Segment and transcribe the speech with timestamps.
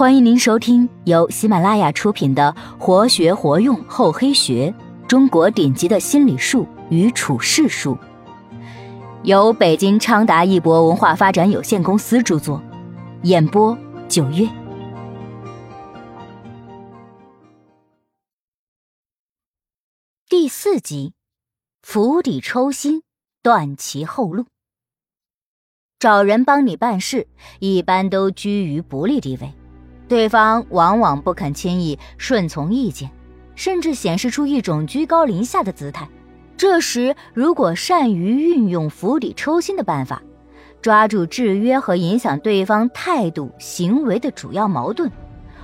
[0.00, 4.74] 欢迎您收听由喜马拉雅出品的《活学活用厚黑学：
[5.06, 7.94] 中国顶级的心理术与处世术》，
[9.24, 12.62] 由北京昌达一博文化发展有限公司著作，
[13.24, 13.76] 演播
[14.08, 14.48] 九月。
[20.30, 21.12] 第四集，
[21.82, 23.02] 釜底抽薪，
[23.42, 24.46] 断其后路。
[25.98, 27.28] 找人帮你办事，
[27.58, 29.52] 一般都居于不利地位。
[30.10, 33.08] 对方往往不肯轻易顺从意见，
[33.54, 36.08] 甚至显示出一种居高临下的姿态。
[36.56, 40.20] 这时，如果善于运用釜底抽薪的办法，
[40.82, 45.08] 抓住制约和影响对方态度、行为的主要矛盾，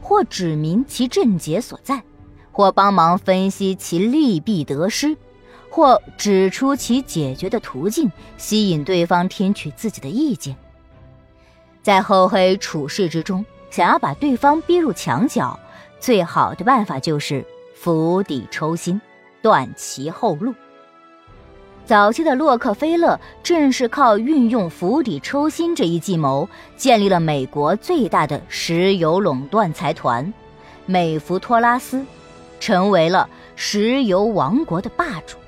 [0.00, 2.00] 或指明其症结所在，
[2.52, 5.16] 或帮忙分析其利弊得失，
[5.68, 10.54] 或指出其解决的途径，吸引对方听取自己的意见，
[11.82, 13.44] 在厚黑处事之中。
[13.70, 15.58] 想要把对方逼入墙角，
[16.00, 19.00] 最好的办法就是釜底抽薪，
[19.42, 20.54] 断其后路。
[21.84, 26.46] 早期的洛克菲勒正是靠运用釜底抽薪这一计谋，
[26.76, 30.30] 建立了美国最大的石油垄断财团——
[30.84, 32.04] 美孚托拉斯，
[32.60, 35.38] 成为了石油王国的霸主。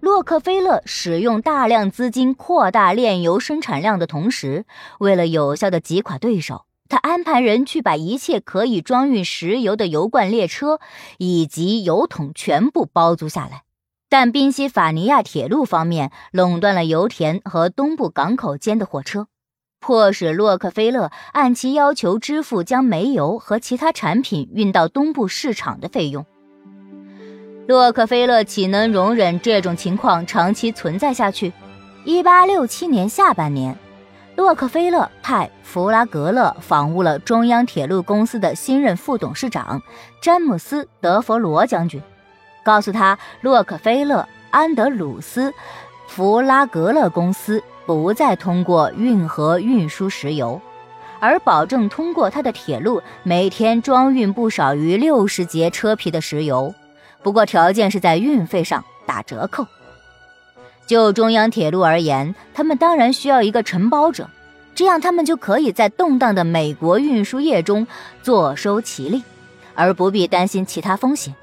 [0.00, 4.64] 洛克菲勒使用大量资金扩大炼油生产量的同时，
[4.98, 6.64] 为了有效的击垮对手。
[6.88, 10.78] 他安排人去把一切可以装运石油的油罐列车
[11.16, 13.62] 以及油桶全部包租下来，
[14.10, 19.28] 但宾夕法尼亚铁路方面垄断了油田和东部港口间的火车，
[19.80, 26.26] 迫使洛克菲勒按其要求支付将煤油和其他产品运到东部市场的费用。
[27.66, 31.52] 洛克菲勒岂能容忍这种情况长期存在下去？
[32.04, 33.78] 一八六七年下半年。
[34.34, 39.82] 洛克菲勒派弗拉格勒访问了中央铁路公司的新任副董事长
[40.22, 42.02] 詹姆斯·德弗罗将军，
[42.64, 45.52] 告诉他洛克菲勒、安德鲁斯、
[46.06, 50.60] 弗拉格勒公司不再通过运河运输石油，
[51.20, 56.74] 而保证通过他的铁路每天装运不少于六十节车皮的石油，
[57.22, 59.66] 不过条件是在运费上打折扣。
[60.86, 64.28] 就中央铁路而言，他们当然需要一个承包者，
[64.74, 67.86] 这样他们就可以在动荡的美国运输业中
[68.22, 69.22] 坐收其利，
[69.74, 71.34] 而不必担心其他风险。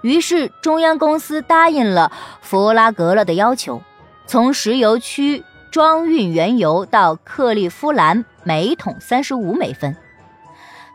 [0.00, 2.10] 于是，中央公司答应了
[2.40, 3.80] 弗拉格勒的要求，
[4.26, 9.96] 从石油区装运原油到克利夫兰每桶三十五美分，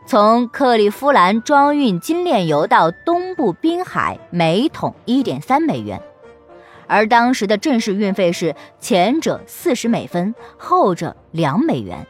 [0.06, 5.98] 从克利夫兰装运精炼油到东部滨海每桶一点三美元。
[6.88, 12.04] 而当时的正式运费是前者四十美分，后者两美元。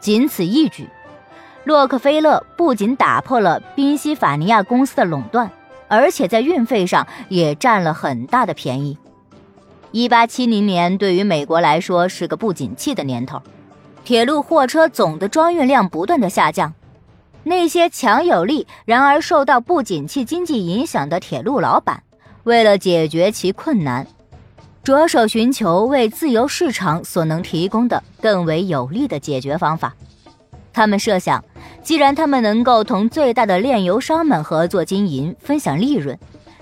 [0.00, 0.88] 仅此一举，
[1.64, 5.50] 洛克菲勒不仅打破了宾夕法尼亚公司的垄断，
[5.88, 8.98] 而且在运费上也占了很大的便宜。
[9.92, 13.40] 一八七零年对于美国来说是个不景气的年头，
[14.04, 16.74] 铁路货车总的装运量不断的下降，
[17.44, 22.02] 那些强有力然而受到不景气经济影响的铁路老板。
[22.44, 24.06] 为了解决其困难，
[24.82, 29.94] 着手寻求为自由市场所能提供的更为有利的解决方法。
[30.72, 31.42] 他们设想，
[31.82, 36.18] 既然他们能够同最大的炼油商们合作经营，分享利润，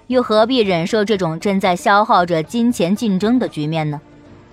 [0.06, 4.00] 又何必忍受这种正在消耗着金钱竞争的局面呢？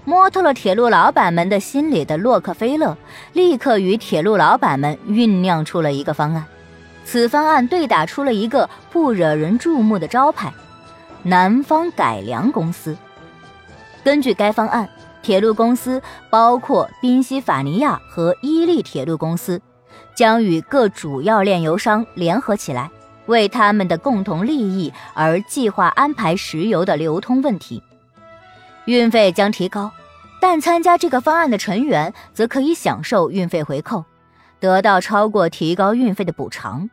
[0.06, 2.98] 摸透了铁路老板们的心理的洛克菲勒，
[3.34, 6.44] 立刻与铁路老板们酝酿出了一个方案。
[7.06, 10.52] 此方案对打出了一个不惹人注目的招牌。
[11.24, 12.98] 南方改良公司
[14.04, 14.90] 根据该方案，
[15.22, 19.62] 铁路公司包括宾夕法尼亚和伊利铁路公司，
[20.16, 22.90] 将与各主要炼油商联合起来，
[23.26, 27.84] 为他们的共同利益而计划安排石油的流通问题。
[28.86, 29.92] 运费将提高，
[30.40, 34.06] 但参加这个方案的成员则可以享受运费回扣，
[34.62, 36.90] 得到超过提高运费的补偿。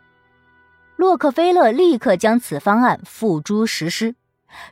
[0.96, 4.16] 洛克菲勒立刻将此方案付诸实施，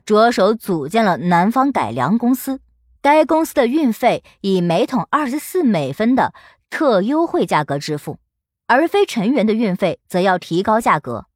[0.07, 2.61] 着手组建了南方改良公司。
[3.03, 6.33] 该公司的运费以每桶二十四美分的
[6.71, 8.17] 特优惠价格支付，
[8.67, 11.27] 而非成员的运费则要提高价格。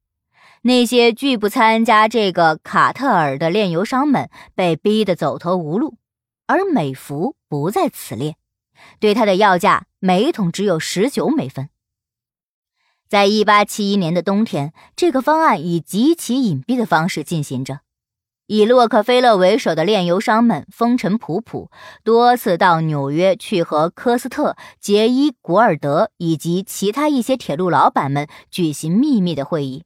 [0.62, 5.98] 那些拒不参加这个卡特尔的炼油商们被逼得走投无路，
[6.46, 8.36] 而美孚不在此列，
[8.98, 11.68] 对他的要价每桶只有十九美分。
[13.08, 17.80] 在一八七一年的冬天，这个方案以极其隐蔽的方式进行着。
[18.46, 21.68] 以洛克菲勒为首的炼油商们风尘仆仆，
[22.04, 29.84] 多次到纽约去和科斯特、杰伊·古尔德以及其他一些铁路老板们举行秘密的会议。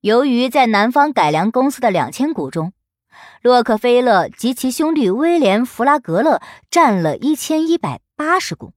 [0.00, 2.72] 由于在南方改良公司的两千股中，
[3.40, 8.72] 洛克菲勒及其兄弟威廉·弗拉格勒占了一千一百八十股，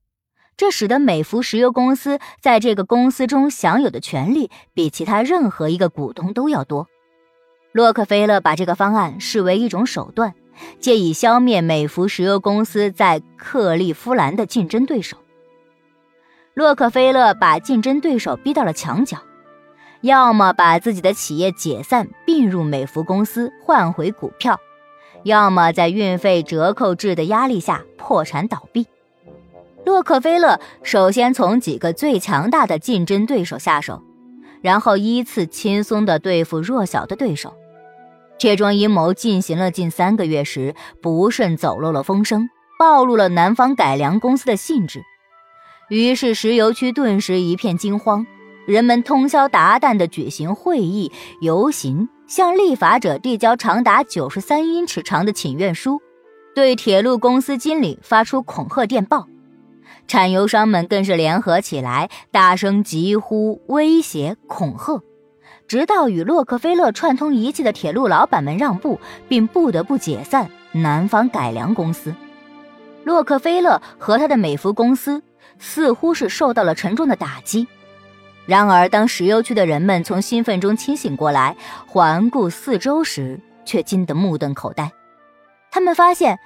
[0.57, 6.87] 这使得美孚石油公司在这个公司中享有的权利比其他任何一个股东都要多。
[7.73, 10.33] 洛克菲勒把这个方案视为一种手段，
[10.79, 15.17] 借以消灭美孚石油公司在克利夫兰的竞争对手。
[16.53, 19.17] 洛克菲勒把竞争对手逼到了墙角，
[19.99, 24.57] 要么把自己的企业解散并入美孚公司换回股票，
[25.23, 28.87] 要么在运费折扣制的压力下破产倒闭。
[29.85, 34.01] 洛克菲勒首先从几个最强大的竞争对手下手，
[34.61, 37.53] 然后依次轻松地对付弱小的对手。
[38.39, 40.73] 这桩阴谋进行了近三个月时，
[41.03, 42.49] 不慎走漏了风声，
[42.79, 45.03] 暴露了南方改良公司的性质。
[45.89, 48.25] 于是石油区顿时一片惊慌，
[48.65, 51.11] 人们通宵达旦地举行会议、
[51.41, 56.01] 游行，向立法者递交长达九十三英尺长的请愿书，
[56.55, 59.27] 对铁路公司经理发出恐吓电报。
[60.07, 65.01] 产油商们更是联合起来，大声疾呼、威胁、恐吓。
[65.67, 72.13] 直到与洛克菲勒串通一气的铁路老板们让步，并不得不解散南方改良公司，
[73.03, 75.23] 洛克菲勒和他的美孚公司
[75.57, 77.67] 似乎是受到了沉重的打击。
[78.45, 81.55] 然而，当石油区的人们从兴奋中清醒过来，
[81.88, 84.91] 环顾四周时，却惊得目瞪口呆。
[85.71, 86.38] 他们发现，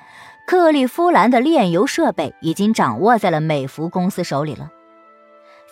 [0.49, 4.71] 克利夫兰的炼油设备已经掌握在了美孚公司手里了。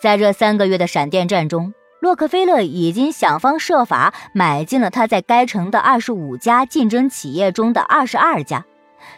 [0.00, 8.64] 在这三个月的闪电战中，洛克菲勒已经想方设法买进了他在该城的二十五家竞争企业中的二十二家，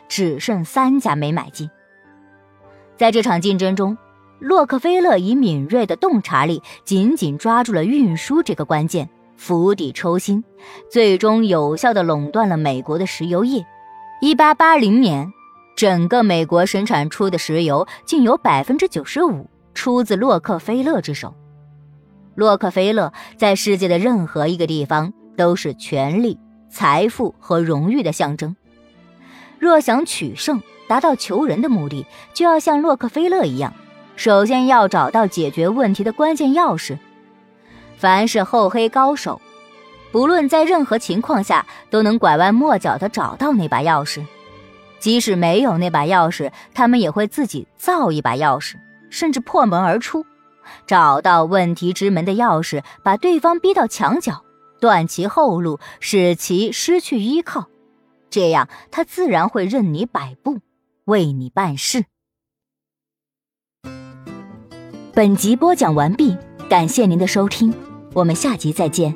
[0.08, 1.68] 只剩三家没买进。
[2.96, 3.98] 在这场竞争中，
[4.38, 10.42] 洛克菲勒以敏锐的洞察力紧紧抓住了运输这个关键，釜底抽薪，
[10.90, 13.62] 最终有效地垄断了美国的石油业。
[14.22, 15.30] 一八八零年，
[15.80, 21.34] 整个美国生产出的石油竟有百分之九十五出自洛克菲勒之手。
[22.34, 26.38] 洛克菲勒在世界的任何一个地方都是权力、
[26.68, 28.54] 财富和荣誉的象征。
[29.58, 32.04] 若想取胜，达到求人的目的，
[32.34, 33.72] 就要像洛克菲勒一样，
[34.16, 36.98] 首先要找到解决问题的关键钥匙。
[37.96, 39.40] 凡是厚黑高手，
[40.12, 44.22] 不论在任何情况下，都能拐弯抹角地找到那把钥匙。
[45.00, 48.76] 即使没有那把钥匙，他们也会自己造一把钥匙，
[49.10, 50.24] 甚至破门而出。
[50.86, 54.44] 找到问题之门的钥匙，把对方逼到墙角，
[54.80, 57.66] 断其后路，使其失去依靠，
[58.28, 60.58] 这样他自然会任你摆布，
[61.06, 62.04] 为你办事。
[65.12, 66.36] 本集播讲完毕，
[66.68, 67.74] 感谢您的收听，
[68.12, 69.14] 我们下集再见。